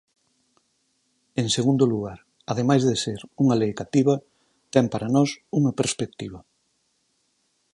[1.41, 2.19] En segundo lugar,
[2.51, 4.15] ademais de ser unha lei cativa,
[4.73, 6.39] ten para nós unha perspectiva.